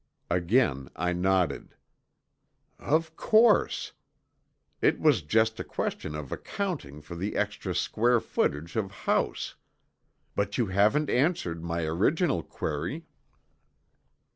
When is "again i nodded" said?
0.31-1.75